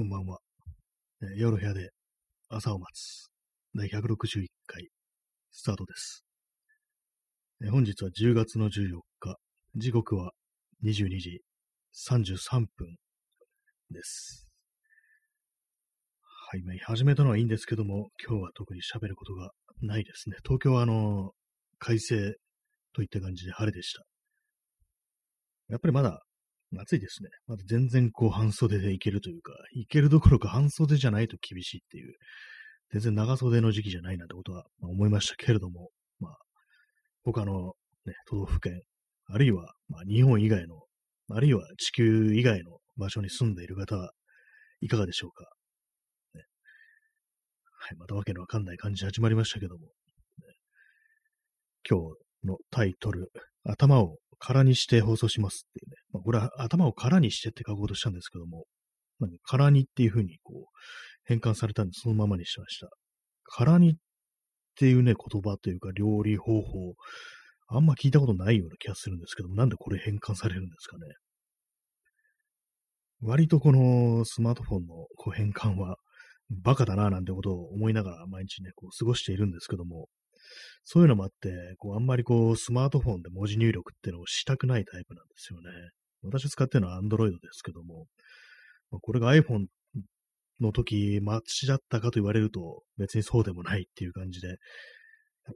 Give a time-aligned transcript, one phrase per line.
[0.00, 0.38] こんばんは。
[1.20, 1.90] えー夜部屋で
[2.48, 3.28] 朝を待つ
[3.74, 4.88] 第161回
[5.52, 6.24] スタートです。
[7.62, 9.36] え本日は10月の14日、
[9.76, 10.32] 時刻は
[10.86, 11.42] 22時
[12.10, 12.96] 33分
[13.90, 14.48] です。
[16.22, 19.50] はい、まあ、始めたのはいいんですけども、今日は特に喋ることが
[19.82, 20.36] ないですね。
[20.42, 21.32] 東京はあの、
[21.78, 22.36] 快晴
[22.94, 24.02] といった感じで晴れでした。
[25.68, 26.22] やっぱりまだ
[26.78, 27.30] 暑いですね。
[27.46, 32.14] まだ全然こう半袖でいけるというか、いけるどころか半袖じゃないと厳しいっていう、
[32.92, 36.36] 全然長袖の時期じゃないなんてことはま思いましたけれども、まあ、
[37.24, 37.74] 他の、
[38.06, 38.80] ね、都道府県、
[39.26, 40.82] あるいは、まあ、日本以外の、
[41.32, 44.12] あるいは地球以外の場所に住んでいる方は
[44.80, 45.44] いかがでしょうか？
[46.34, 46.42] ね、
[47.78, 49.90] はい、またわけのわかんない感じで始まりましたけども、ね
[51.88, 52.00] 今
[52.42, 53.30] 日のタイトル、
[53.64, 55.96] 頭を空にして放送しますっていうね。
[56.20, 58.64] まあ、これは頭を空にしてって書こうとしたんですけども、
[59.20, 60.64] なんか空にっていう風にこう
[61.24, 62.88] 変換されたんでそのままにしました。
[63.56, 63.94] 空にっ
[64.76, 66.94] ていうね、言葉というか料理方法、
[67.68, 71.02] あんま聞いたことないような気がするんですけども、なんでこれ変換されるんですかね。
[73.22, 75.96] 割とこのスマートフォンのこう変換は
[76.50, 80.08] バカだななんてことを思いながら毎日ね、こう過ごしているんですけども、
[80.84, 85.70] そういうのもあって、こう、あんまりこう、スマートフォンで文字入力っていうのをしたくないタイプなんですよね。
[86.22, 88.06] 私使ってるのは Android ですけども、
[88.90, 89.66] まあこれが iPhone
[90.60, 94.56] の時、マッチだったかと言われると、別にそうでもないっていう感じで、やっ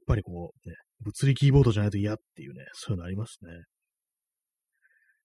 [0.07, 3.39] ぱりこう、ね、物理キーボードじゃないと嫌っていうね、そういうのあります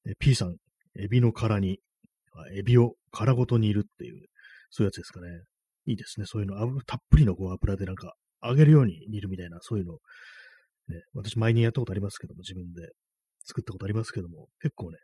[0.06, 0.14] ね。
[0.20, 0.56] P さん、
[0.98, 1.80] エビの殻に、
[2.56, 4.26] エビを殻ごと煮るっていう、
[4.70, 5.28] そういうやつですかね。
[5.86, 6.26] いいですね。
[6.26, 9.94] そういうの、油たっぷりのこう油でなんか揚げるように煮るみたいな、そういうの、
[10.88, 12.92] ね、私前にやったことありますけども、自分で
[13.45, 14.98] 作ったことありますけども、結構ね、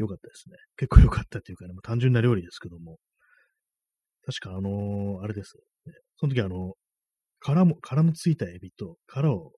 [0.00, 0.56] 良かったですね。
[0.76, 2.96] 結構良かったっていうかね、もう単純な料理ですけども、
[4.24, 5.56] 確かあのーあれです、
[5.86, 5.92] ね。
[6.16, 6.74] その時あの、
[7.40, 9.52] 殻も、殻のついたエビと、殻を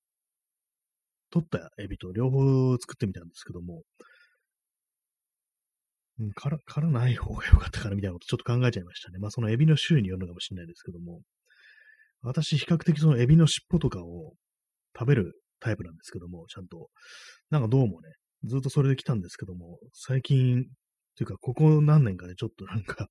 [1.31, 3.83] 取ったエビと両方作ってみたんですけども、
[6.21, 9.19] うん、殻、殻ない方が良かったかなみたいなことちょっと考えちゃいましたね。
[9.19, 11.21] まあそのエビの種類によるのかもしれないですけども、
[12.23, 14.35] 私、比較的そのエビの尻尾とかを
[14.97, 16.89] 食べるタイプなんですけども、ちゃんと。
[17.51, 18.11] なんかどうもね、
[18.45, 20.67] ずっとそれで来たんですけども、最近、
[21.17, 23.09] というか、ここ何年かでちょっとなんか、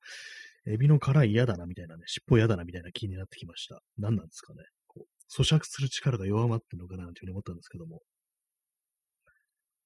[0.67, 3.81] エビの殻嫌だなみたいなね、尻尾嫌だなみたいな気になってきました。
[3.97, 4.63] 何なんですかね。
[4.87, 8.01] こう咀嚼する力が弱まってるのかなというふうに思ったんですけども。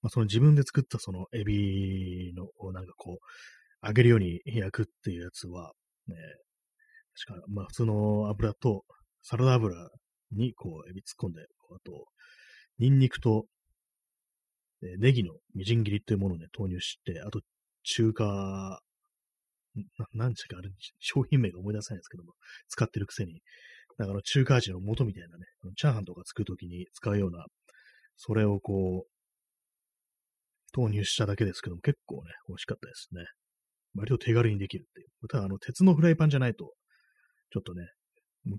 [0.01, 5.73] まあ、その自分で作ったそのエビの、なんかこう、揚げるように焼くっていうやつは、
[6.07, 6.15] ね、
[7.27, 8.83] 確か、まあ普通の油と
[9.21, 9.89] サラダ油
[10.31, 11.45] にこうエビ突っ込んで、あ
[11.83, 12.05] と、
[12.77, 13.45] ニンニクと、
[14.93, 17.41] えネギのみじん切りというものをね、投入して、あと、
[17.83, 18.81] 中華、
[20.13, 20.69] なんでしたっけあれ、
[20.99, 22.33] 商品名が思い出せないんですけども、
[22.69, 23.41] 使ってるくせに、
[23.97, 27.45] なんかあの中華味の素みたいなね、チャーハンとか作るときに使うような、
[28.17, 29.09] それをこう、
[30.73, 33.25] 投入しただけですけども、結構ね、美味しかったですね。
[33.95, 35.27] 割と手軽にできるっていう。
[35.29, 36.73] ただ、あの、鉄のフライパンじゃないと、
[37.51, 37.87] ちょっとね、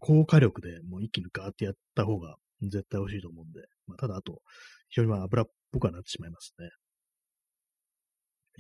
[0.01, 4.41] 高火力でもう一気にガーってやった方が絶対美味しいと思うんで、まあ、ただあと、
[4.89, 6.69] 非常にまあ油っぽくはなってしまいますね。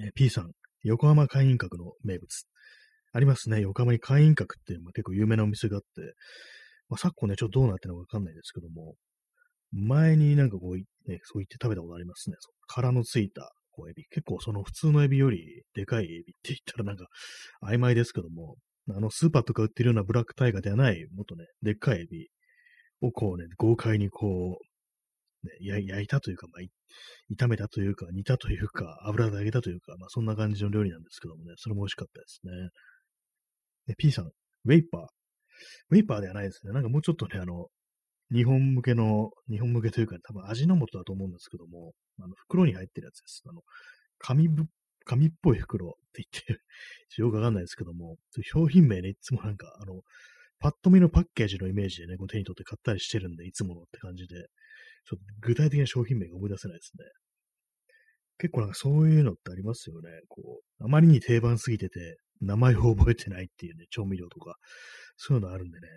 [0.08, 0.52] え P さん、
[0.82, 2.28] 横浜会員閣の名物。
[3.12, 3.60] ありますね。
[3.62, 5.86] 横浜に会員閣っていう、まあ、結構有名なお店があって、
[6.88, 8.94] まあ、昨今ね、ちょっとどうなってるのかわかんないですけども、
[9.72, 12.36] 前になんかこう、ね、そう言って食べたことありますね。
[12.68, 14.04] 殻のついたこうエビ。
[14.10, 17.06] 結構その普通のエビよりでかいエビって言ったらなんか
[17.62, 18.56] 曖昧ですけども、
[18.88, 22.28] あの、スーパーとか売ってるようなブラックタイガーではない、もっとね、でっかいエビ
[23.00, 32.52] をこうね、豪快にこう、ね、焼いたというか、まあ、炒めたというか、煮たというか、油で揚げたというか、まあ、そんな感じの料理なんですけどもね、それも美味しかったですね。
[33.86, 35.00] で P さん、ウェイパー。
[35.90, 36.72] ウェイパーではないですね。
[36.72, 37.68] なんかもうちょっとね、あの、
[38.32, 43.42] 日本向けの、日本向けというか、多分味の素だと思うんですけども、あの、袋に入ってるやつです。
[43.48, 43.62] あの、
[44.18, 44.64] 紙ぶ、
[45.04, 46.62] 紙っぽい袋って言って、
[47.22, 50.02] よくわかんないですけども、商品名ね、いつもなんか、あの、
[50.58, 54.34] パッと見のパッケージのイメージでね、こう手に取って買ったりしてるんで、いつものって感じで、
[55.04, 57.04] ちょっと具体的な商品名が思い出せないですね。
[58.38, 60.10] 結構なんかそういうのってありますよね。
[60.28, 64.56] こう、あまりに定番すぎてて、名前を覚えてないっていうね、調味料とか、
[65.16, 65.88] そういうのあるんでね、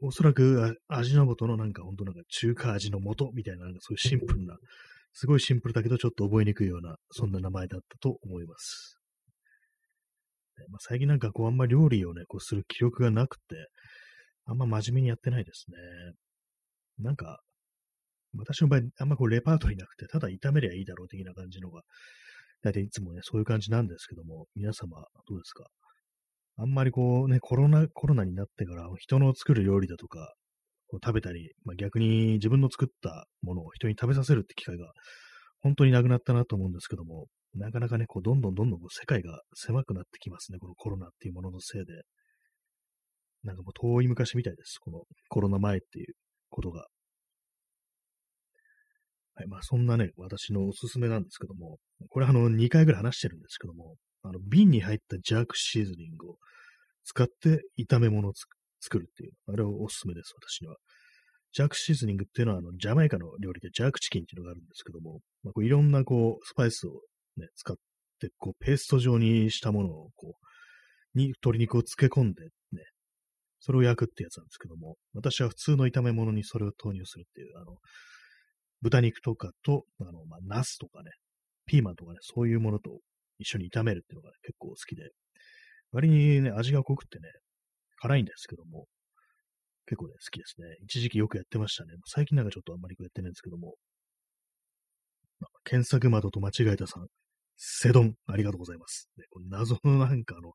[0.00, 4.56] おそらく味の素のなんか本当なんか中華味の素みたいな、なんかそういうシンプルな、
[5.12, 8.98] すごいシンプルだけどちょっと覚えにくいような、そんな名前だったと思います。
[10.70, 13.42] まあ、最近なんかこうあんまり料理をね、こうする記録がなくて、
[14.46, 15.76] あんま真面目にやってないですね。
[16.98, 17.40] なんか、
[18.36, 21.82] 私の場合、あんまこうレパートリーなくて、ただ炒めりゃいいだろう的な感じのが、
[22.62, 24.98] 大体いつもね、そういう感じなんですけども、皆様
[25.28, 25.66] どうですか？
[26.56, 30.34] あんまりこうね、コロナ、コロナになってから人の作る料理だとか、
[30.90, 34.92] を食べたり、まあ、逆に自分の作ったものを人に食べさせるって機会が
[35.62, 42.02] 本当になくなったなと思うんですけども、なかなかね、こう、どんどんどんどんこう世界が狭くなってきますね、このコロナっていうもののせいで。
[43.44, 46.14] なんかもう遠い昔みたいです、このコロナ前っていう
[46.50, 46.86] ことが。
[49.36, 56.36] はい、まあそんなね、私のおすすめなんですけども、これあの2回ぐらい話してるんですけども、あの瓶に入ったジャークシーズニングを
[57.04, 58.32] 使って炒め物を
[58.80, 60.76] 作るっていう、あれをおすすめです、私には。
[61.52, 67.00] ジャークシーズニングっていうのは、あの、ジャマイカの料理でジャークチキンっていうのがあるんですけども、まあ、こういろんなこう、スパイスを
[67.36, 67.76] ね、使っ
[68.20, 70.34] て、こう、ペースト状にしたものを、こ
[71.14, 72.48] う、に、鶏肉を漬け込んで、
[73.64, 77.78] それを焼くってやつなんですけども、私は普通の炒め物にそれを投入するっていう、あの、
[78.82, 81.10] 豚肉とかと、あの、まあ、ナスとかね、
[81.64, 82.98] ピーマンとかね、そういうものと
[83.38, 85.08] 一緒に炒めるっていうのが、ね、結構好きで、
[85.92, 87.24] 割にね、味が濃くてね、
[87.96, 88.84] 辛いんですけども、
[89.86, 90.66] 結構ね、好きですね。
[90.82, 91.94] 一時期よくやってましたね。
[92.04, 93.76] 最近なんかちょっとあんまりやってないんですけども。
[95.64, 97.06] 検索窓と間違えたさん、
[97.56, 99.08] セドン、ありがとうございます。
[99.16, 100.52] ね、謎のなんかあの、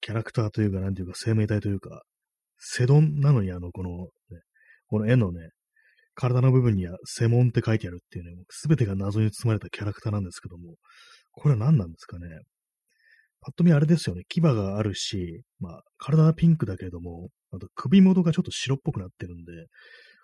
[0.00, 2.02] キャラクターというか、なんていうか、生命体というか、
[2.66, 4.40] セドンなのにあの、この、ね、
[4.86, 5.50] この絵のね、
[6.14, 10.76] 体の部分にはセモンって書いてあるっていうね、すべてが謎に包まれたキャラクターなんですけども、
[11.32, 12.26] これは何なんですかね。
[13.40, 19.52] ぱっと見あれですよね、牙があるし、まあ、体はピンクだけれども、あと首元がちょっと白っぽくなってるんで、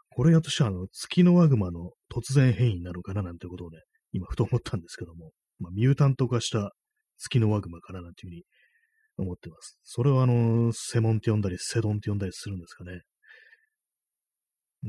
[0.09, 3.79] これやとしてはあの、月のワグマの突然変異なのかななんてことをね、
[4.13, 6.73] 今ふと思ったんですけども、まあ、ミュータント化した
[7.19, 8.43] 月のワグマかななんていうふうに
[9.23, 9.79] 思ってます。
[9.83, 13.03] それをあの、セモンって呼んだり、セドンって呼んだりするんですかね。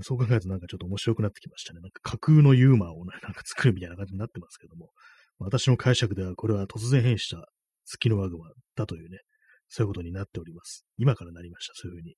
[0.03, 1.81] そう考えるとなんかちょっと面白くなってきましたね。
[1.81, 4.91] なんか架空のユーマーを、ね、 なんか作るみたいな感じになってますけども、
[5.37, 7.45] 私の解釈ではこれは突然変異した
[7.85, 9.19] 月のワグマだというね、
[9.67, 10.85] そういうことになっております。
[10.97, 12.15] 今からなりました、そういうふうに。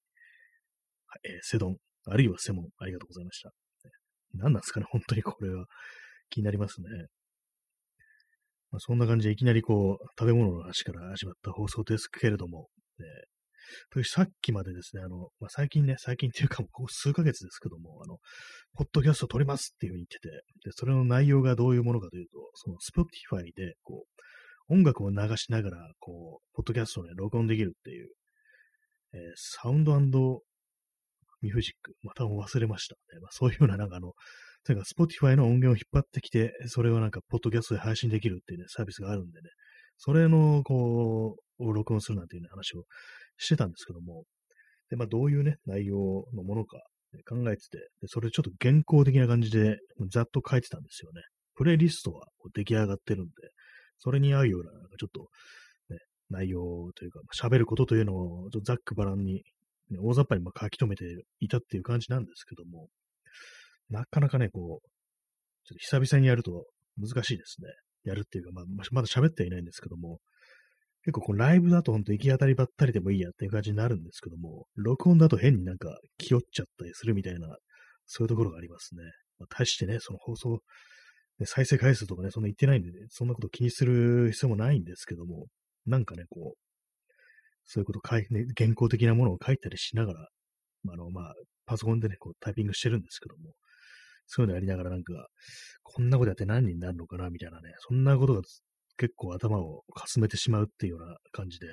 [1.07, 3.51] はい、えー、セドン、あるいはセモン、ありがとうございました。
[4.33, 5.65] 何なんですかね、本当にこれは
[6.29, 6.87] 気になりますね。
[8.73, 13.05] まあ、そんな感じでいきなりこう、食べ物の話から始まった放送ですけれども、ね、
[13.91, 18.17] 私さっきまでですね、あの、まあ、最近ね、最近っていうかもうここ数ヶ月ですけども、あの、
[18.73, 24.05] ポッドキャスト撮りますっていうふうに言ってて、で、それの内容がどういうものかというと、その Spotify で、こ
[24.69, 28.09] う、音楽を流しながら、こう、ポッドキャストをね、録音できるっていう、
[29.13, 33.19] えー、サウンドミュージック、また忘れましたね。
[33.21, 34.13] まあ、そういうような、なんかあの、
[34.65, 39.49] というか、Spotify の音源を引っ張ってきて、それをなんか、ポッドキャストで配信できるっていうね、サービスがあるんでね、
[39.97, 42.83] それの、こう、を録音するなんていうね、話を
[43.37, 44.23] してたんですけども、
[44.89, 46.81] で、まあ、どういうね、内容のものか、
[47.27, 49.77] 考えてて、でそれちょっと原稿的な感じで、
[50.09, 51.21] ざっと書いてたんですよね。
[51.55, 53.31] プレイリストは出来上がってるんで、
[53.99, 55.27] それに合うような、なんかちょっと、
[55.89, 55.99] ね、
[56.29, 59.43] 内容というか、喋ることというのを、ざっくばらんに、
[59.89, 61.05] ね、大雑把にま書き留めて
[61.39, 62.87] いたっていう感じなんですけども、
[63.93, 64.87] なかなかね、こう、
[65.65, 66.65] ちょっと久々にやると
[66.97, 67.67] 難しいですね。
[68.03, 70.19] やるっていうか、まあ、まだ喋ってはいないんですけども、
[71.03, 77.47] 結構こうライブだと本当行き当たりばったりでもいいやっていう感じになるんですけども、録音だと変になんか気負っちゃったりするみたいな、
[78.05, 79.03] そういうところがありますね。
[79.39, 80.59] まあ、対してね、その放送
[81.39, 85.47] ね、再生回数とかね、そんな言ってないんでね、そんなこと気にする必要もないんですけども、
[85.85, 86.57] なんかね、こう、
[87.65, 90.27] そういうこと書い、ね、原稿的なものを書いたりしながら、
[90.89, 91.33] あの、まあ、
[91.65, 93.53] パソコンでね、こうタイピングしてるんですけども、
[94.27, 95.27] そういうのやりながらなんか、
[95.83, 98.41] こんなことやって何になるのかな、みたいなね、そんなことが
[98.97, 101.67] 結構頭をかすめてしまうっていうような感じで、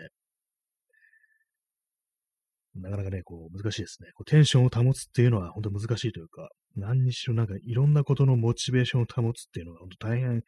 [2.76, 4.10] なかなかね、こう、難しいですね。
[4.14, 10.42] こうテンションを保つっていうのは本当難しいというか、何にしろなんかいろんなことのモチベーションを保つっていうのが本当大変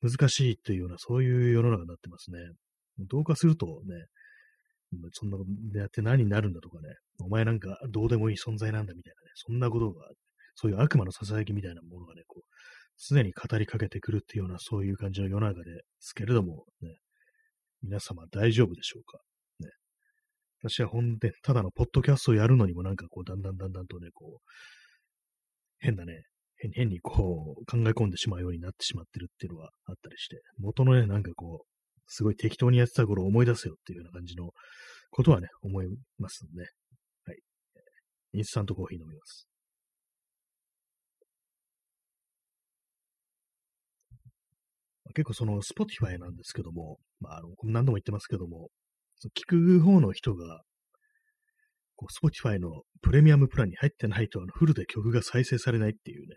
[0.00, 2.38] 難しいっていうような、そういう世の中になってますね。
[2.98, 4.06] どうかするとね、
[5.12, 6.88] そんなことやって何になるんだとかね、
[7.20, 10.08] お前なんかどうでもいい存在なんだみたいなね、そんなことが、
[10.60, 12.42] そういう悪魔の囁きみたいなものがね、こう、
[12.96, 16.96] 常に語りかけてくるっていうような、そういう感じの世の中ですけれども、ね、
[17.82, 19.20] 皆様大丈夫でしょうか？
[19.60, 19.70] ね
[20.60, 24.50] 私は本で、ただのポッドキャストをやるのにもなんかこう、だんだんだんだんとね、こう、
[25.78, 26.24] 変なね、
[26.56, 31.66] 変変にこう、考え込んでしまうようになってしまってるっていうのはあったりして、元のね、なんかこう、
[32.08, 34.50] すごい適当にやってた頃を思い出せよっていうような感じの
[35.10, 35.86] ことはね、思い
[36.18, 36.66] ますね。
[37.26, 37.38] はい。
[38.32, 39.47] インスタントコーヒー飲みます。
[45.14, 48.68] 結構その Spotify なんですけども、まあ、あの、何度も言ってますけども、
[49.16, 50.62] その聞く方の人が、
[51.96, 56.36] こう、Spotify のプレミアムプランに入ってないと、あの、フルで曲が再生されないっていうね、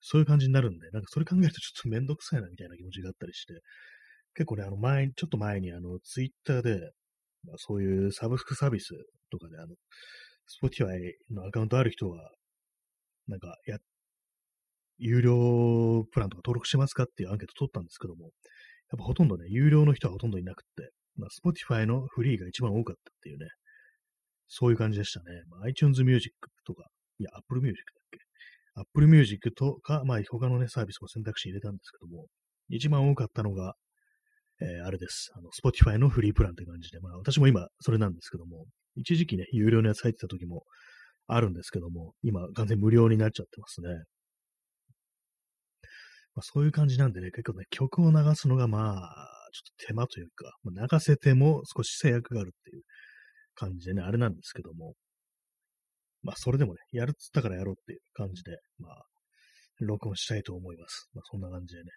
[0.00, 3.54] そういう感じになるんで、なんかそれ考えるとちょっとめんどくさいなみたいな気持ちがあったりして、
[4.34, 6.92] 結構ね、あの前、ちょっと前にあの、ツイッターで、
[7.44, 8.88] まあ、そういうサブスクサービス
[9.30, 9.74] とかで、あの、
[10.62, 10.98] Spotify
[11.30, 12.30] のアカウントある人は、
[13.28, 13.78] なんか、や、
[14.98, 23.46] 有料プランとか登録してますかっていうアンケート取ったんですけども、やっぱほとんどね、有料の人はほとんどいなくって、まあ、Spotify のフリーが一番多かったっていうね、
[24.48, 25.24] そういう感じでしたね。
[25.48, 26.34] まあ、iTunes Music
[26.66, 26.86] とか、
[27.18, 28.18] いや、Apple Music だっけ
[28.80, 32.26] ?Apple Music とか、まあ、他のね、サービスを選択肢入れたんですけども、
[32.68, 33.74] 一番多かったのが、
[34.60, 35.30] えー、あれです。
[35.34, 40.64] あの、Spotify のフリープランって感じで、まあ、私も今、それなんですけども、一時期ね、有料のやつ入ってた時も
[41.26, 43.88] あるんですけども、今、完全無料になっちゃってますね。
[46.34, 52.82] まあ、そういう感じなんでね、結構ね、曲を流すのが、まあ、ちょっと手間というか、まあ、流せても少し制約があるっていう
[53.54, 54.94] 感じでね、あれなんですけども、
[56.22, 59.04] まあ、それでもね、やるっつったからやろうっていう感じで、まあ、
[59.80, 61.08] 録音したいと思います。
[61.14, 61.90] まあ、そんな感じでね。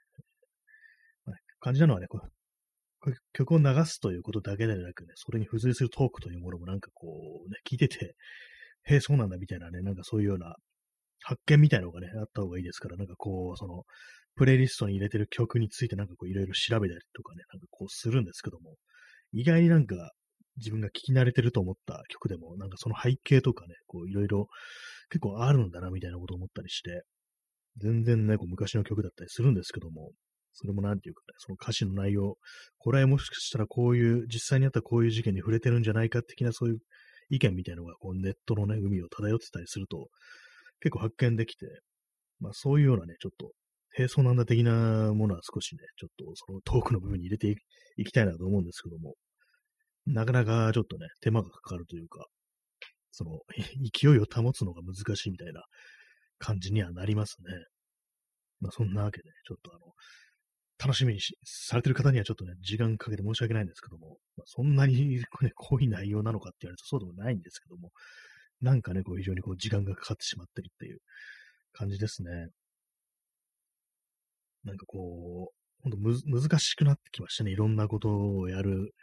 [1.26, 2.30] まあ、感じなのはね、こう
[3.34, 7.08] 曲を流すということだけでなくね、それに付随するトークというものもなんかこ
[7.46, 8.16] う、ね、聞いてて、
[8.84, 10.56] へえ、そうなんだみたいなね、なんかそういうような
[11.24, 13.84] 発見みたいなのがね、あった方がいいですから、なんかこう、その、
[14.38, 18.76] プレイリストに入れてる曲についてなんかこういろいろ調べたりとかね、なんかこうするんですけども、
[19.34, 20.12] 意外になんか
[20.58, 24.48] 自分が聞き慣れてると思った曲でも、なんかその背景とかね、こういろいろ
[25.10, 27.04] 結構あるんだなみたいなことを思ったりして、
[27.78, 30.12] 全然ね、こう昔の曲だったりするんですけども、
[30.54, 32.38] それもなんていうかね、その歌詞の内容、
[32.80, 36.80] これはもしかしたらこういう、実際にあったこういう事件に触れてるんじゃないか的なそういう
[37.30, 40.08] 意見みたいなのがこうネットのね、海を漂ってたりすると、
[40.80, 41.68] 結構発見できて、
[42.40, 43.52] まあそういうようなね、ちょっと、
[43.98, 47.56] 並走なんだ的なものは少しね、ちょっとそのトークの部分に入れて
[47.98, 49.16] いきたいなと思うんですけども、
[50.06, 52.28] なかなかちょっとね、手間がかかるというか、
[53.12, 53.40] その、
[53.92, 55.64] 勢いを保つのが難しいみたいな
[56.38, 57.66] 感じにはなりますね。
[58.60, 59.94] まあそんなわけで、ちょっとあの、
[60.80, 65.24] 楽しみにされてる方にはちょっとね、時間かけて申し訳ないんですけども、まあ、そんなに、ね、
[65.56, 67.92] 濃い内容なのかって言われるとそうでもないんですけども、
[68.62, 71.00] なんかね、こう非常にこう時間がかかってしまってるっていう
[71.74, 72.50] 感じですね。
[74.68, 77.52] なんかこう、ほんと難しくなってきましたね。
[77.52, 78.94] いろんなことをやる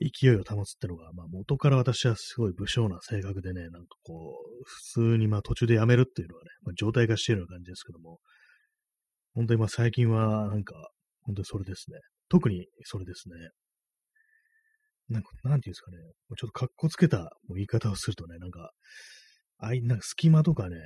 [0.00, 8.18] 勢いを保つってのが、まあ元から私はすごい武将な性格でね、なんかこう、普通にまあ途中でやめるっていうのはね、まあ、状態化しているような感じですけども、
[9.34, 10.74] 本当にまあ最近はなんか、
[11.22, 11.98] 本当にそれですね。
[12.28, 13.34] 特にそれですね。
[15.08, 15.98] なんか、なんていうんですかね。
[16.38, 18.72] ちょっと格好つけた言い方をするとね、なんか、
[19.58, 20.76] あい、なんか隙間とかね、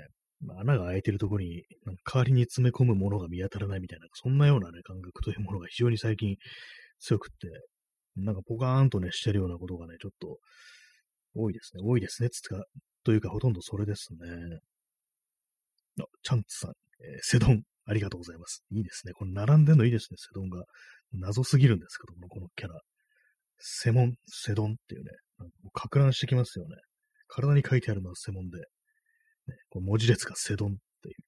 [0.60, 6.36] 穴が開いてるところに、なんか代わりに詰め込むものが見当たらないみたいな、そんなようなね、感覚というものが非常に最近
[7.00, 7.48] 強くって、
[8.16, 10.38] なんかポカーンとね、してるようなことがね、ちょっと
[11.34, 11.82] 多いですね。
[11.84, 12.30] 多いですね。
[12.30, 12.64] つか、
[13.04, 14.60] というか、ほとんどそれですね。
[16.00, 18.64] あ、チャンツさん、えー、セドン、ありがとうございます。
[18.70, 19.12] いいですね。
[19.12, 20.64] これ並んでんのいいですね、セドンが。
[21.12, 22.80] 謎すぎるんですけども、このキャラ。
[23.58, 26.76] セモン、セドンっていうね、もう格乱してきますよね。
[27.28, 28.58] 体に書いてあるのはセモンで、
[29.48, 31.24] ね、こ文字列がセドンっていう、ね、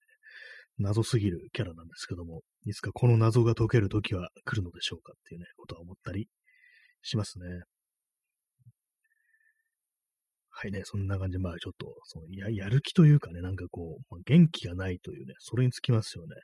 [0.79, 6.29] 謎すぎるキャラなんですけども、いつかこの謎が解ける時は来るのでしょうかっていうね、ことは思ったり
[7.03, 7.47] しますね。
[10.51, 16.37] はいね、そんな感じで、まあちょっと、そのややる気というかね、なんかこう、まあ、元気がないというね、それにつきますよね。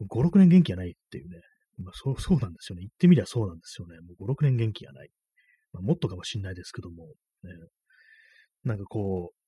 [0.00, 1.40] 5、6年元気がないっていうね、
[1.78, 2.80] まあ、そう、そうなんですよね。
[2.80, 3.96] 言ってみりゃそうなんですよね。
[4.00, 5.10] もう5、6年元気がない。
[5.72, 7.04] まあ、もっとかもしんないですけども、
[7.42, 7.50] ね、
[8.64, 9.41] なんかこう、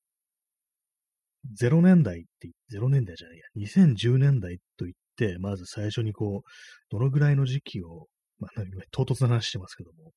[1.61, 6.49] 0年代って、0年代じゃないや、2010年代と言って、まず最初にこう、
[6.91, 8.07] どのぐらいの時期を、
[8.39, 10.13] まあ、唐突な話してますけども、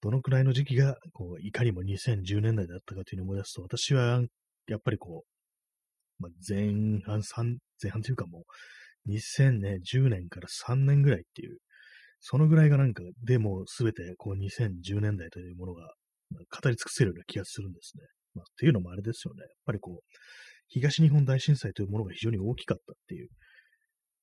[0.00, 4.22] どのくらいの時期が、こう、いかにも2010年代だったかというのを思い出すと、私は、
[4.68, 7.22] やっぱりこう、まあ、前半、
[7.82, 8.44] 前半というかも
[9.06, 11.58] う、2010年から3年ぐらいっていう、
[12.20, 15.94] そのぐらいがなんか、でも全てこう2010年代というものが
[16.32, 18.04] 語り尽くせるような気がするんですね。
[18.38, 19.42] まあ、っていうのもあれですよね。
[19.42, 20.16] やっぱりこう、
[20.68, 23.28] 東日本大震災というものが非常に大きかったっていう、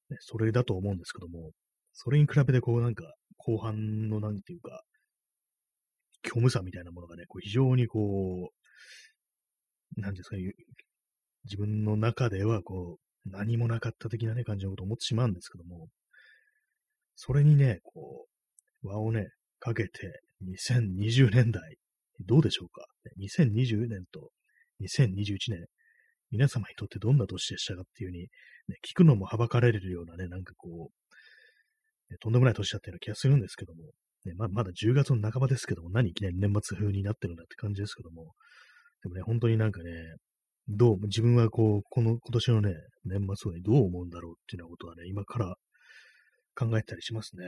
[0.09, 1.51] ね、それだと思うんですけども、
[1.93, 3.03] それに比べてこうなんか、
[3.37, 4.81] 後半のなんていうか、
[6.25, 8.51] 虚無さみたいなものがね、こう非常にこ
[9.97, 10.35] う、なんですか、
[11.45, 15.87] 自分の中ではこう、何もなかった的なね、感じのことを思ってしまうんですけども、
[17.15, 18.27] それにね、こ
[18.83, 19.29] う、輪をね、
[19.59, 21.77] かけて、2020年代、
[22.21, 22.85] どうでしょうか
[23.19, 24.31] ?2020 年と
[24.81, 25.65] 2021年、
[26.31, 28.21] 皆様にとってどんな年でしたかっていうふうに、
[28.67, 33.83] ね、聞くのもはばかられるようなね、なんかこう、ね、とんでもない年だったような気がするんですけども、
[34.25, 38.33] ね、ままだ10月の半ばですけども、何いきなり年末風になってるんだって感じですけども、
[39.03, 39.91] でもね、本当になんかね、
[40.67, 42.73] どう、自分はこう、この今年のね、
[43.05, 45.55] 年末にどう思うんだろうっていうようなことはね、今から
[46.55, 47.43] 考えたりしますね。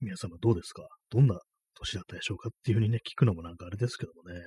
[0.00, 0.86] 皆様どうですか？
[1.10, 1.38] どんな
[1.74, 4.40] 年だったでしょうかっていうふうにね、聞くのもなんかあれですけどもね。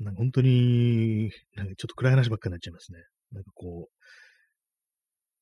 [0.00, 2.98] なんか本当に、なんかちょっと暗い話ばっかりになっちゃいますね。
[3.32, 3.94] なんかこう、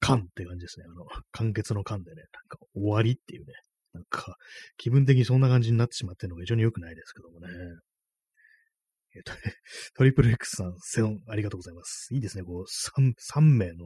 [0.00, 0.87] 缶って感じですね。
[0.88, 3.52] あの、完結の缶でね、なんか終わりっていうね、
[3.95, 4.37] なんか
[4.76, 7.49] 気分的にそんな感じになってしまってるのが非常に良くないですけどもね。
[9.14, 9.38] えっとね、
[9.95, 12.09] トリプル X さん、セオン、ありがとうございます。
[12.12, 13.85] いいですね、こう、3、三名の、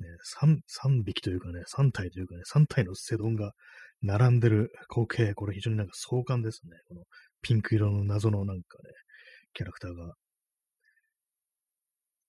[0.00, 0.08] ね、
[0.40, 3.52] 3、3匹というかね、3体というかね、3体のセドンが
[4.02, 6.72] 並んでる光景、これ非常になんか壮観ですね。
[6.88, 7.02] この
[7.42, 8.90] ピンク色の謎のなんかね、
[9.54, 10.14] キャラクターが。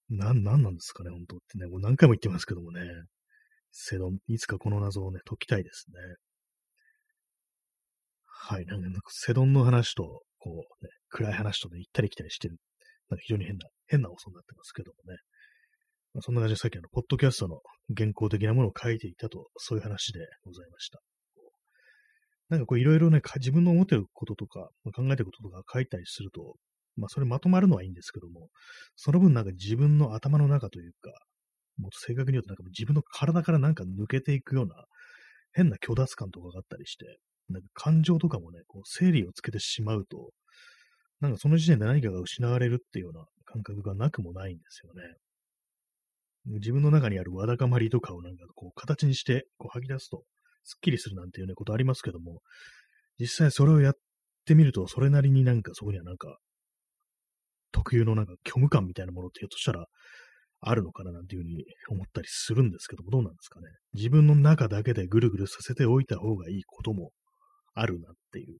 [0.09, 2.81] なん、なんなんですかね、本当ってね、もう何回も言ってますけどもね。
[3.71, 6.15] セドン、いつかこの謎をね、解きたいですね。
[8.25, 12.55] はい、なんかセドンの話と、こうね、暗い話とね、行ったり来たりしてる。
[13.09, 15.17] なんか非常に変な、変な音になってますけどもね。
[16.13, 17.59] まあ、そんな感じでさっきあの、ポッドキャストの
[17.95, 20.99] 原稿的なものを書いていたと、そういう話でございました。
[22.49, 26.55] なんかこういろいろね、自分の思ってることとか、まあ、考えてることとか書いたりすると、
[26.95, 28.47] まあそれまとまるのはいいんですけども、
[28.95, 31.11] その分なんか自分の頭の中というか、
[31.77, 34.85] もっと正確に言うとなんか自分の体からなんか抜けていくような
[35.53, 40.31] 変な虚脱感とかがあったりして、なんか感情とかもね、こう整理をつけてしまうと、
[41.19, 45.01] なんかその時点で何かが失われるっていうような感覚がなくもないんですよね。
[46.59, 50.23] 自分の中にあるわだかまりとかをなんかこう形にしてこう吐き出すと
[50.67, 52.41] すっきりするなんていうねことありますけども、
[53.19, 53.93] 実際それをやっ
[54.45, 56.37] てみるとそれなりになんかそこにはなんか
[57.71, 59.85] 特有のなんか虚無感みたいなものってひょっとしたら
[60.59, 63.67] あるのかななんていうふうに思ったりするんですけども、どうなんですかね。
[63.93, 67.11] 自分の中だけでぐるぐるさせておいた方がいいことも
[67.73, 68.57] あるなっていう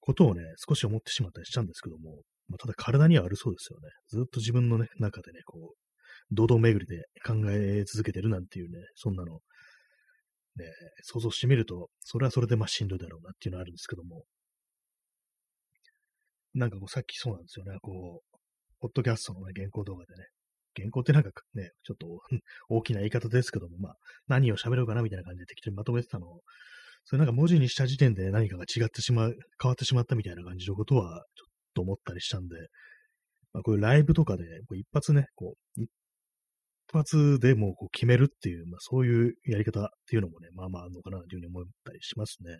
[0.00, 3.88] ことをね、少し思ってしまったりしたんですけども、まあ、ただ体にはあるそうですよね。
[4.08, 9.38] ずっと自分のね、中でね、こう、堂々巡りで考え続けてるなんていうね、そんなの、
[10.60, 10.66] ね、
[11.02, 14.24] 想像してみると、それはそれでまあしんどいだろうなっていうのはあるんですけども、
[16.54, 18.38] なんかこうさっきそうなんですよね、こう、
[18.80, 20.24] ポッドキャストのね、原稿動画でね、
[20.76, 22.06] 原稿ってなんかね、ちょっと
[22.68, 23.94] 大きな言い方ですけども、まあ、
[24.26, 26.42] 何を喋ろうかなみたいな感じで適当にまとめてたのを、
[27.04, 32.56] それなんか文字にした時点で何かが違ってしまう、変わってしまったみたいな感じのことは、ちょっと思ったりしたんで、
[33.52, 35.90] まあ、こういうライブとかで、こう一発ね、こう、一
[36.92, 42.58] 発でもこう決めるっていう、まあそういうやり方っていうのもね、まあまああるのかなというふうに思ったりしますね。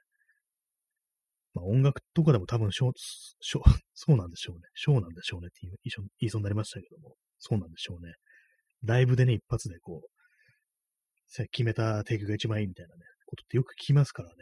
[1.54, 4.62] まあ音楽とかでも多分、 そうなんでしょうね。
[4.74, 5.72] ショーなんでしょうねって言
[6.20, 8.14] いそうになりましたけども、そうなんでしょうね。
[8.82, 14.34] ライブでね、一発でこう、決めたテイクが一番いいみたいなね、ことってよく聞きますからね。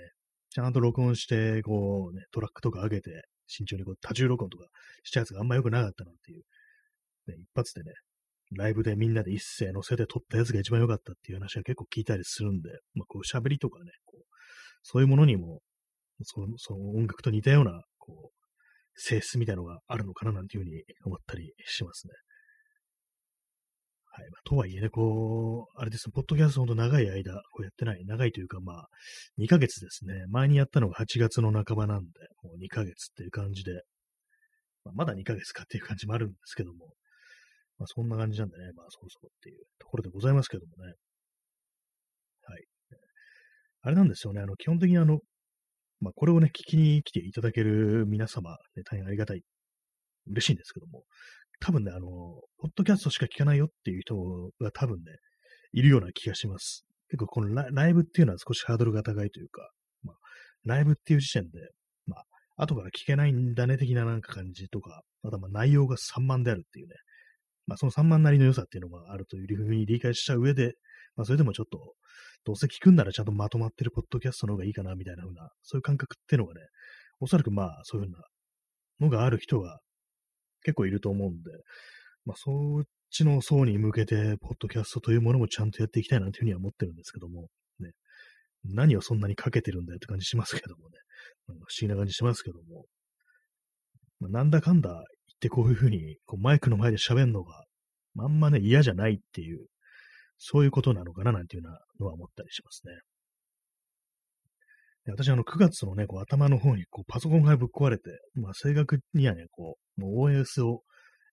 [0.50, 4.66] ちゃんと録音して、こうね、トラックとか上げて、慎重にこう多重録音とか
[5.02, 6.42] したやつがあんま良くなかったなっていう、
[7.26, 7.92] ね、一発でね、
[8.52, 14.22] ライブでみんなで一斉乗せて撮ったやつが一番良かったっていう話は結構聞いたりするんで、まあこう喋りとかね、こう、
[14.82, 15.60] そういうものにも、
[16.22, 18.38] そのその音楽と似たような、こう、
[18.94, 22.12] 性質みたいなのがあるのかななんていうふうに思ったりしますね。
[24.10, 24.30] はい。
[24.30, 28.88] まあ、とはいえね、こう、あれですね、ポッドキャストほんと長い間、こうやってない、長いというか、まあ、
[29.38, 30.24] 2ヶ月ですね。
[30.28, 32.06] 前にやったのが8月の半ばなんで、
[32.42, 33.82] もう2ヶ月っていう感じで、
[34.84, 36.94] まあ、まだ2ヶ月かっていう感じもあるんですけども、
[37.78, 40.92] まあ、そんな感じなんでね、まあ、そろそろっていうところでございますけどもね。
[42.42, 42.64] はい。
[43.82, 45.20] あれなんですよね、あの、基本的にあの、
[46.00, 49.42] まあ、これをね、聞きに来ていただける皆様、ね、大変ありがたい、
[50.26, 51.04] 嬉しいんですけども、
[51.60, 52.08] 多分ね、あの、
[52.58, 54.16] ポッドキャストしか聞かないよっていう人
[54.60, 55.04] が多分ね、
[55.72, 56.84] いるような気がします。
[57.08, 59.70] 結構このライブっていうのは少しハードルが高いというか、
[60.02, 60.16] まあ、
[60.64, 61.58] ライブっていう時点で、
[62.06, 62.24] まあ、
[62.62, 66.94] 後から聞けないんだね的ななんか感じとか、またまあ内容が散漫であるっていうね、
[67.68, 70.72] まあその散漫なりの良さっていうのがあるというふうに理解した上で、
[71.14, 71.78] まあそれでもちょっと、
[72.44, 76.60] どうせ聞くんならちゃんとまとまってるポッドキャストの方がいいかなみたいな風な、そういう感覚っていうのがね、
[77.20, 78.22] おそらくまあそういうふうな
[79.00, 79.78] のがある人が
[80.62, 81.50] 結構いると思うんで、
[82.24, 87.48] まあ、そっちの層に向けて、ポッドキャストというものもちゃんとやっていきたいなというふうには思ってるんですけども、
[87.80, 87.92] ね、
[88.64, 90.98] 何をそんなにかけてるんだよって感じしますけどもね、
[91.46, 92.84] 不思議な感じしますけども、
[94.20, 95.04] まあ、なんだかんだ
[95.38, 97.64] ってこういうふうにこうマイクの前で喋るのが、
[98.18, 99.66] あんまね、嫌じゃないっていう、
[100.36, 101.70] そういうことなのかななんていうの
[102.06, 102.92] は思ったりしますね。
[105.04, 108.02] で私、あの、9月のね、こう頭の方にこうパソコンがぶっ壊れて、
[108.34, 110.82] まあ、正確にはね、こう、もう OS を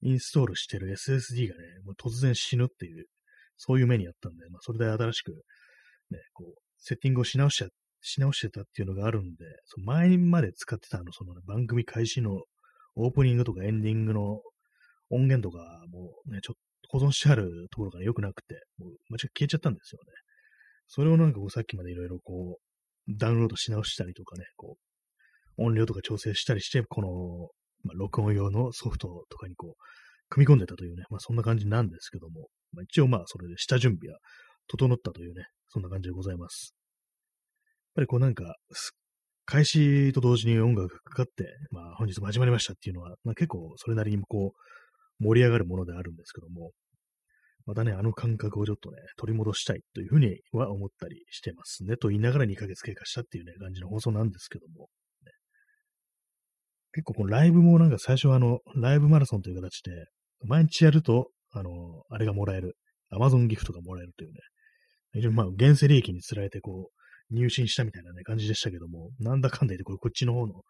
[0.01, 3.05] インストールしてる SSD がね、もう突然死ぬっていう、
[3.57, 5.31] そういう目にあったんで、まあ、それで新しく、
[6.11, 7.67] ね、こう、セッティングをし直しちゃ、
[8.01, 12.43] し直してたっていうのがあるんで、その前まで使ってたあの、その、ね、番組開始の
[12.95, 14.41] オープニングとかエンディングの
[15.09, 16.55] 音源とか、もうね、ちょっ
[16.89, 20.11] と保存してあるところが良くなくて、もう間違い消えちゃったんですよね。
[20.87, 22.61] それをなんかこうさっきまでいろいろこう、
[23.17, 24.77] ダウンロードし直したりとかね、こ
[25.57, 27.09] う、音量とか調整したりして、この、
[27.83, 29.83] まあ、録音用のソフトとかにこう、
[30.29, 34.19] 組み込んでたというね、まあそんな感じなんですけども、まあ、一応まあそれで下準備は
[34.67, 36.73] 整ったというね、そんな感じでございます。
[36.73, 38.55] やっぱりこうなんか、
[39.45, 46.71] 開始と同時に音楽がかかって、まあ本日も始まりましたっていうのは、まあ、結構それなりにこう盛り上がるものであるんですけども、
[47.65, 51.97] またね、あの感覚をちょっとね、取り戻したいというふうには思ったりしてますね。
[51.97, 54.87] と言いながら2ヶ月経過したっていうね、感じの放送なんですけども、
[55.25, 55.31] ね、
[56.93, 59.91] 結構このライブもなんか最初はあの、ライブマラソンという形で、
[60.43, 62.75] 毎日やると、あの、あれがもらえる。
[63.09, 64.39] アマゾンギフトがもらえるというね。
[65.13, 66.94] 非常にまあ、現世利益につられてこう、
[67.31, 70.61] 入信したみたいなね、感じでしたけども、なんだかんだ言って、これこっちの方の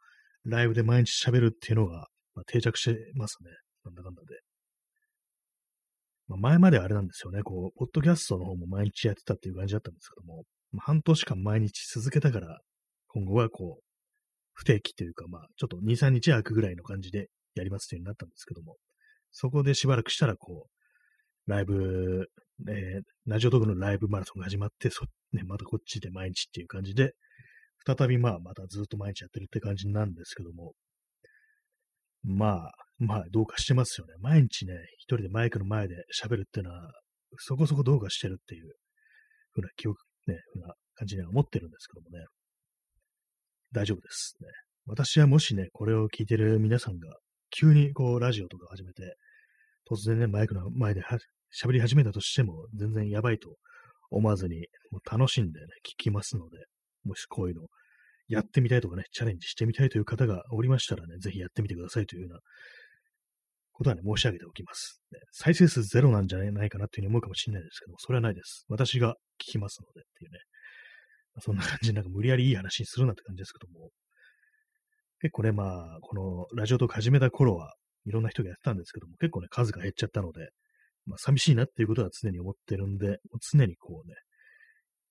[0.45, 3.51] ライブで毎日喋るっていうのが、まあ、定着してますね。
[3.83, 4.39] なんだかんだで。
[6.27, 12.59] まあ、前まではあれなんですよね、こう、ポッドキャストの方も毎日やってたっていう感じだったんですけども、まあ、半年間毎日続けたから、
[13.07, 13.83] 今後はこう、
[14.53, 18.77] 不定期というか、まあ、ちょっと2、3日空くぐらいの感じでやりますというになったんですけども、
[19.31, 20.74] そこでしばらくしたら、こう、
[21.47, 22.27] ライブ、
[22.67, 27.13] えー、ラジオトークのライブマラソンが始まって、そ、ね、またこっちで毎日っていう感じで、
[27.85, 30.73] 再びまあ、またずっと毎日やってるって感じなんですけども、
[32.23, 34.13] まあ、まあ、どうかしてますよね。
[34.19, 36.91] 毎日ね、一人でマイクの前で喋るっていうのは、
[37.37, 38.73] そこそこどうかしてるっていう
[39.51, 42.25] ふうな記憶、ね、ふうな感じには思ってるんですけどもね。
[43.71, 44.35] 大丈夫です。
[44.41, 44.47] ね。
[44.87, 47.17] 私はもしね、これを聞いてる皆さんが、
[47.51, 49.15] 急にこう、ラジオとか始めて、
[49.89, 51.01] 突然ね、マイクの前で
[51.61, 53.55] 喋り始めたとしても、全然やばいと
[54.09, 56.57] 思わずに、もう楽しんでね、聞きますので、
[57.03, 57.67] もしこういうの
[58.27, 62.39] やってみたいとかね、チャレンジしてみたいという方がおりましたらね、ぜひやってみてくださいというような
[63.73, 65.01] ことはね、申し上げておきます。
[65.11, 68.65] ね、再生数ゼロなんじゃないかなっていうふうに思うかもしれないですけども、それはないです。
[68.69, 70.39] 私が聞きますのでっていうね。
[71.41, 73.89] そんな感じでなんか無理やりいい話にするなって感じですけども、
[75.19, 77.73] 結構ね、まあ、このラジオトーク始めた頃は
[78.05, 80.49] いろんな人がやってたんですけども、結構ね、数が減っちゃったので、
[81.05, 83.19] まあ、寂しいなっていうことは常に思ってるんで、
[83.51, 84.15] 常にこうね、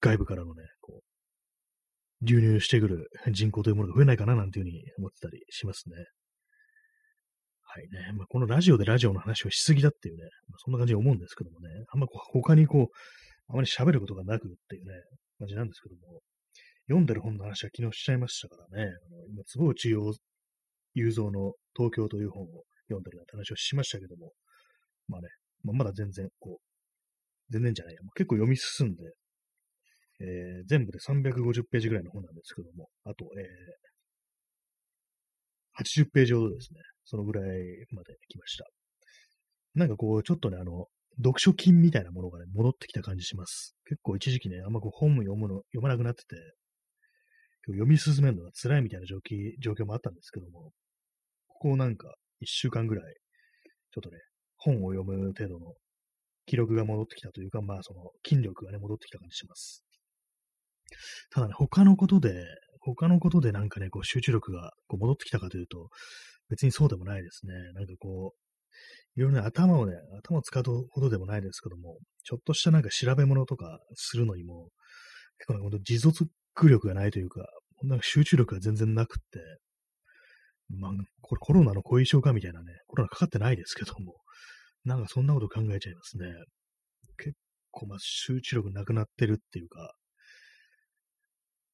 [0.00, 5.96] 外部からのね、こう、流入してくる人口というものが増えないかななんていうふうに思ってたりしますね。
[7.62, 8.12] はいね。
[8.16, 12.86] まあ、このラジオでラジオの話をしすぎだっていうね、まあ、そんな感じで思うんですけどもね、あんまこう他にこう、
[13.48, 14.94] あまり喋ることがなくっていうね、
[15.38, 16.20] 感じなんですけども、
[16.86, 19.90] 読んでる本の話は昨日しちゃいましたからね、あの今、坪内
[20.94, 24.32] 雄三の東京という本を読んでるなんて話をしましたけども、
[25.08, 25.28] まあね、
[25.62, 29.02] まあ、まだ全然、こう、全然じゃないや、結構読み進んで、
[30.20, 37.44] えー、全部で350ページぐらいの本なんですけども、あと、えー、80ページほどですね、そのぐらい
[37.90, 38.64] まで来ました。
[39.74, 40.86] なんかこう、ちょっとね、あの、
[41.18, 43.74] 読書筋みたいなものがね、戻ってきた感じします。
[43.86, 46.36] 結構一時期ね、あんまこう本も読むの、読まなくなってて、
[47.66, 50.72] 読み進めるのが辛いみたいな状況もあったんですけども、
[51.48, 53.14] ここなんか一週間ぐらい、
[53.92, 54.18] ちょっとね、
[54.56, 55.74] 本を読む程度の
[56.46, 59.84] 記録が戻ってきたというか、まあその筋力がね、戻ってきた感じします。
[61.30, 62.44] ただね、他のことで、
[62.80, 65.88] 他のことでなんかね、こう集中力がこう戻ってきたかというと、
[66.50, 67.54] 別にそうでもないですね。
[67.74, 74.70] なんかこう、いろいろね、頭をね、頭を使うほどでもないですけども、ちょっとしたなんか調べ物とかするのにも、
[75.38, 76.28] 結構なんか持続
[76.62, 77.46] 力がないというか、
[77.82, 79.40] なんか集中力が全然なくって、
[80.70, 84.14] まあ、これコロナの後遺症かみたいなね、コロナかかってないですけども、
[84.84, 86.26] なんかそんなこと考えちゃいますね。
[87.18, 87.34] 結
[87.70, 89.94] 構、まあ、集中力なくなってるっていうか、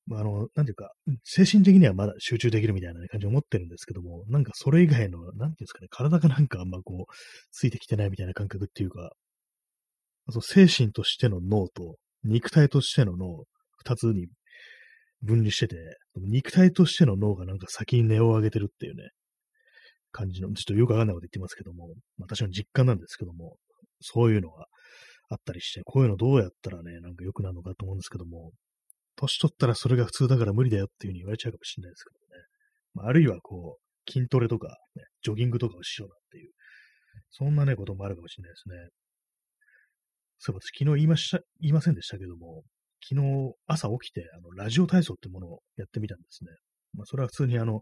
[0.07, 0.91] まあ、あの、なんていうか、
[1.25, 7.13] 精神的にはまだ集中できるみたいな、感じを思ってるんですけども、なんかそれ以外の、なんていうんですかね、体がなんかあんまこう、
[7.53, 9.13] ついてきてないみたいな感覚っていうか、
[10.31, 13.45] そう精神としての脳と肉体としての脳、
[13.79, 14.27] 二つに
[15.23, 15.77] 分離してて、
[16.17, 19.11] 肉体としての脳がなんか先に値を上げてるっていうね、
[20.13, 23.57] 感じの、ちょっとよくわかんないこと言ってますけども、私の実感なんですけども、
[24.01, 24.67] そういうのが
[25.29, 28.51] あったりして、こういうのどうやったらね、なんか良くなるのかと思うんですけども、
[29.17, 32.45] 年取ったらそれが普通だから無理だよっていう風に言われちゃうかもしれないですけどね。
[32.95, 36.53] まあ、あるいはこう、筋トレとか、ね、ジョギングとかをしようなっていう、
[37.31, 38.75] そんなね、こともあるかもしれないですね。
[40.39, 42.65] そういえば私昨日言いました、言いませんでしたけども、
[43.09, 46.51] 昨日朝起きて、あの、ラジオ体操ってものをやってみたんですね。
[46.95, 47.81] まあ、それは普通にあの、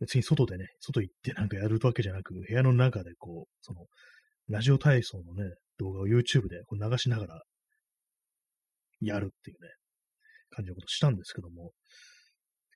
[0.00, 3.86] 別に外でね、外行ってなんかやるわけじゃなく、部屋の中でこう、その、
[4.48, 7.42] ラジオ体操のね、動画を YouTube でこう流しながら
[9.00, 9.68] やるっていうね、
[10.50, 11.72] 感じのことしたんですけども、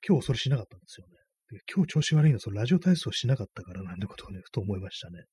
[0.07, 1.13] 今日それしなかったんですよね。
[1.73, 5.25] 今日調子悪いのは、そのラジオ体操しなかったからなんてことをね、ふと思いましたね。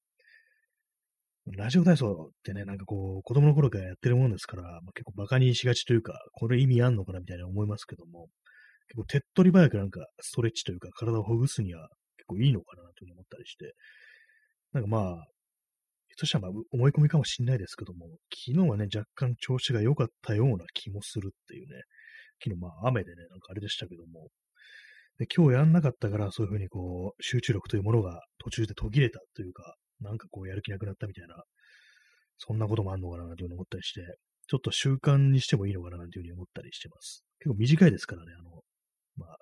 [1.57, 8.29] ラジオ体操ってね、なんかこう、子供の頃からやってるもんですから、まあ、結構馬鹿にしがちというか、これ意味あんのかなみたいな思いますけども、
[8.89, 13.75] 結構手っ取り早くなんかストレッチというか体をほぐすには結構いいのかなというふうに思ったりして、
[14.73, 15.27] なんかまあ、
[16.17, 18.07] そしたらまあ思い込みかもしれないですけども、
[18.47, 21.83] 昨日はね、若干調子が良かったような気もするっていうね、
[22.43, 24.29] 昨日まあ雨でね、なんかあれでしたけども、
[25.19, 31.43] で今日やんなかったからそういうふうにこう、集中力というものが途中で途切れたというか、なんかこうやる気なくなったみたいな、
[32.39, 34.01] そんなこともあんのかなというふうに思ったりして、
[34.47, 37.25] ちょっと習慣にしてもいいのかなというふうに思ったりしてます。
[37.41, 38.63] 結構短いですからね、あの、
[39.17, 39.37] まあ、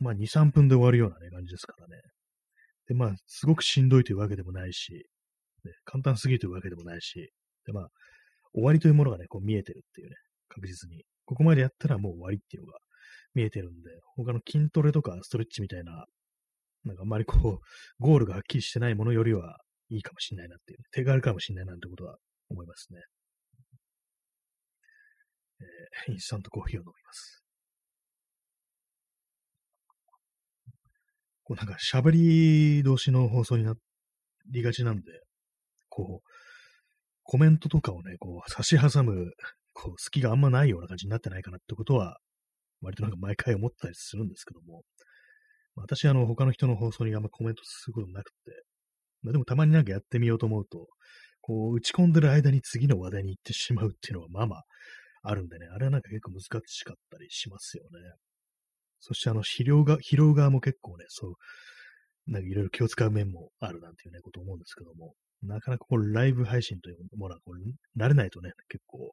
[0.00, 2.02] まあ2、3分で終わるようなね、感じですからね。
[2.86, 5.06] で、まあ、すごくしんどいというわけでもないし、
[5.64, 7.32] ね、簡単すぎというわけでもないし、
[7.64, 7.88] で、まあ、
[8.52, 10.16] 終わりというものがね、こう見えてるっていうね、
[10.48, 11.04] 確実に。
[11.24, 12.78] ここまでやったらもう終わりっていうのが
[13.34, 16.04] 見えてるんで、他の筋トレとかストレッチみたいな、
[16.84, 17.58] なんかあんまりこう、
[17.98, 22.16] ゴールがはっきりしてないものよりはいいかもしれないなっていう、手軽かもしれないなんてことは
[22.48, 23.00] 思いますね。
[25.60, 27.44] えー、 インスタントコーヒーを飲みます。
[31.44, 33.74] こうなんか喋り同士の放送にな
[34.50, 35.20] りがちなんで、
[35.88, 36.28] こう、
[37.22, 39.32] コメントとかをね、こう、差し挟む、
[39.72, 42.18] こう、隙があんまないような感じになってないかなってことは、
[42.80, 44.82] 割となんか毎回思ったりするんですけども、
[45.76, 48.64] 私、あの、他の人の放送にあんまコメントすることなくて、
[49.24, 50.86] まあ、でもたまになんかやってみようと思うと、
[51.40, 54.62] こう、打ち込んでる間に次の話題に行ってしまうっていうのはまあまあ
[55.22, 57.90] あるんでね、あれはなんか結構難しかったりしますよね。
[59.00, 61.32] そしてあの、肥料が、疲労側も結構ね、そう、
[62.26, 69.12] なんかいろいろ気を使う面もあるなんていうね、こと思うんですけども、なかなかこう、ライブ配信というものはこう、慣れないとね、結構、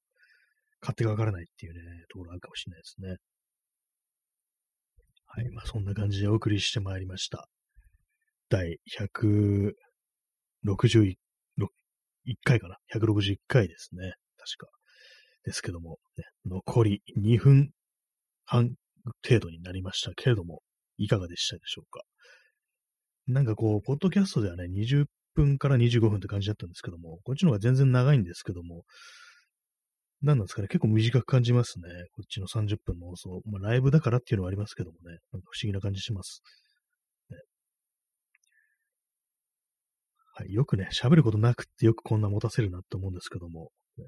[0.81, 3.17] 勝手がわからないっていうね、ところあるかもしれないですね。
[5.27, 5.49] はい。
[5.51, 7.47] まあ、そんな感じでお送りしてまいりました。
[8.49, 9.73] 第100
[10.65, 11.15] 161
[12.43, 14.13] 回かな ?161 回ですね。
[14.37, 14.71] 確か。
[15.43, 17.71] ですけども、ね、残り2分
[18.45, 18.75] 半
[19.27, 20.61] 程度になりましたけれども、
[20.97, 22.01] いかがでしたでしょうか？
[23.27, 28.83] なんかこう、ポッドキャストではね、20分から25分って感じだったんですけども、こっちの方が全然長いんですけども、
[30.21, 31.87] 何なんですかね、結構短く感じますね。
[32.11, 33.41] こっちの30分の放送。
[33.45, 36.43] まあ、ライブだからっていうのはありますけどもね、なんか不思議な感じします。
[40.41, 44.05] はい、よくね、喋ることなくってよくこんな持たせるなって思うんですけども、ね、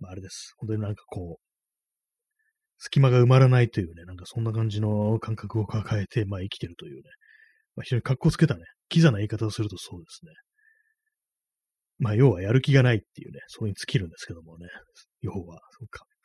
[0.00, 0.54] まあ、あれです。
[0.58, 1.42] 本当になんかこう、
[2.78, 7.02] 隙間が埋まらないというね、なんかそんな感じの感覚を抱えて、まあ生きてるというね、
[7.76, 10.32] まあ非常に格好つけたね、キザな言い方をするとそうですね。
[12.00, 14.66] まあ、要はやる気がないっていうね、それに尽きるんですけどもね、
[15.20, 15.60] 要は、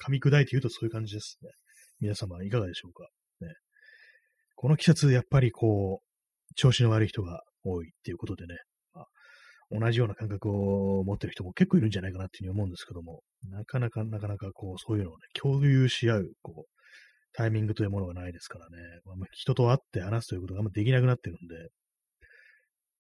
[0.04, 1.52] 噛み砕いて言うとそういう感じですね。
[2.00, 3.08] 皆様いかがでしょうか。
[3.41, 3.54] ね、
[4.56, 8.56] この季節、やっぱりこう、調子の悪い人が多いっていうことでね、
[8.93, 9.08] まあ、
[9.71, 16.77] 同じような感覚を持ってる人も結構いるんじゃないかなっていうふうに思うんですけども、なかなか、なかなかこう、そういうのをね、共有し合う、こう、
[17.34, 21.69] タイミングというものがないですからね、まあ、人と会って話すということがあんまできなくなってるんで、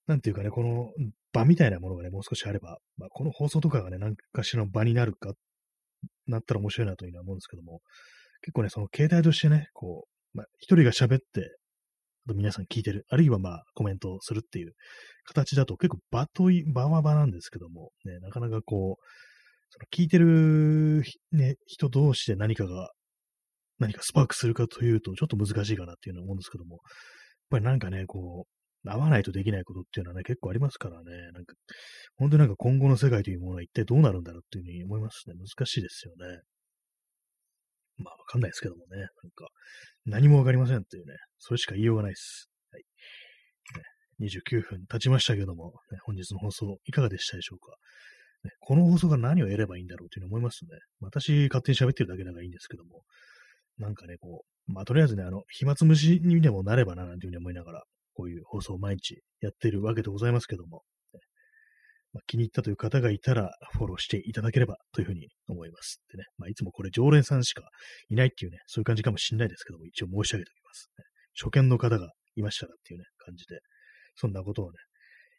[0.07, 0.91] なんていうかね、この
[1.33, 5.33] 場みたいなものがね、もう少しあれば、まあ、この放送とかがね、何かしらの場になるか、
[6.27, 7.81] なったら面白いなというのは思うんですけども、
[8.41, 11.57] 結構ね、その携帯としてね、こう、まあ、一人が喋って、
[12.35, 14.73] 皆さん聞いてる、あるいはまあ、コメントするっていう
[15.25, 19.03] 形だと結構場とい、場は場なんですけども、ね、なかなかこう、
[19.69, 22.91] その聞いてる、ね、人同士で何かが、
[23.79, 26.81] 何かスパークするかというと、ちょっと難しいかなっていうのは思うんですけども、やっ
[27.51, 31.53] ぱりなんかね、こう、合わないとできないことっていうのはね、結構ありますからね、なんか、
[32.15, 35.35] 本当になんか今後の世界というものは一体どうなるんだろうっていうふうに思いますね。
[35.35, 36.41] 難しいですよね。
[37.97, 39.49] まあ、わかんないですけどもね、なんか、
[40.05, 42.49] 何もわかりませんっていうね、それしか言いようがないです。
[42.71, 42.83] はい。
[44.21, 47.75] 29分経ちましたけども、ね、本日の放送いかがでしたでしょうか。
[48.43, 50.69] ね、この放送が何を得ればいいんだろうというふうに思いますね。
[51.01, 53.03] 私、勝手に喋ってるだけだからいいんですけども、
[53.77, 57.83] なんかね、こう、まあ、とりあえずね、あの、暇つぶしにでもなればな、なんていうふうに思いながら、
[58.13, 60.83] こういう放送を毎日やってるわけでございますけども、
[62.17, 66.01] まあ、気に入ったという方がいたらフォローしていただければというふうに思います。
[66.11, 67.61] でね、まあ、いつもこれ常連さんしか
[68.09, 71.03] いないっていうね、そういう感じかもしれないですけども、一応申し上げておきます、ね。
[71.39, 73.59] 初見の方がいましたらっていうね、感じで、
[74.15, 74.77] そんなことをね、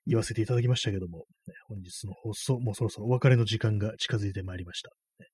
[0.07, 4.91] 言わせていただきましたけども、ね、本日の放送、もうそろそろお別れの時間が近づいてまいりました。
[5.19, 5.27] ね、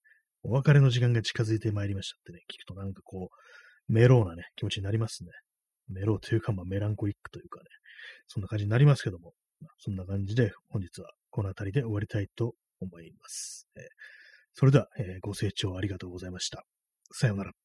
[0.45, 5.31] お別れの時間が近づいてまいりましたってね、聞くとなんかこう、メローなね、気持ちになりますね。
[5.89, 7.67] メローというか、まあ、メランコリックというかね、
[8.29, 9.35] そんな感じになりますけども、
[9.79, 13.67] そんな感じで本日はこの辺りで終わりたいと思います。
[13.75, 13.83] えー、
[14.53, 16.65] それでは、えー、ご清聴ありがとうございました。
[17.11, 17.64] さようなら。